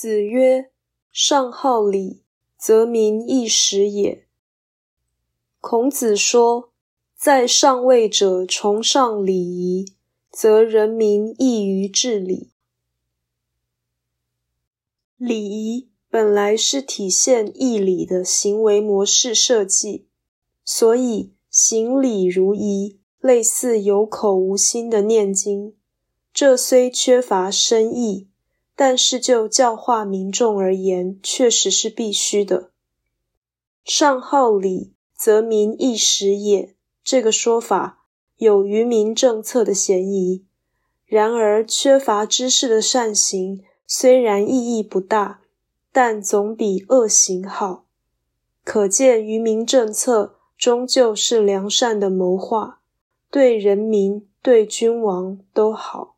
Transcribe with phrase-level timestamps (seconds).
[0.00, 0.70] 子曰
[1.12, 2.22] ：“上好礼，
[2.56, 4.26] 则民易食也。”
[5.60, 6.72] 孔子说，
[7.14, 9.92] 在上位者崇尚礼仪，
[10.30, 12.48] 则人民易于治理。
[15.18, 20.06] 礼仪本来是体现义理的行为模式设计，
[20.64, 25.76] 所以行礼如仪，类似有口无心的念经。
[26.32, 28.29] 这虽缺乏深意，
[28.82, 32.70] 但是就教化民众而言，确实是必须的。
[33.84, 34.94] 上好礼。
[35.14, 36.74] 则民易食也。
[37.04, 38.06] 这个说法
[38.38, 40.46] 有愚民政策的嫌疑。
[41.04, 45.42] 然而，缺乏知识的善行虽然意义不大，
[45.92, 47.84] 但总比恶行好。
[48.64, 52.80] 可见，愚民政策终究是良善的谋划，
[53.30, 56.16] 对人民、对君王都好。